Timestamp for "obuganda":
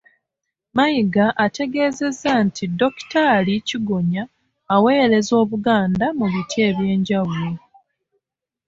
5.43-6.05